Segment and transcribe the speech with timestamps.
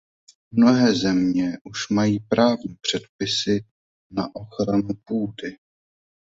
[0.51, 3.65] Mnohé země už mají právní předpisy
[4.11, 5.57] na ochranu půdy.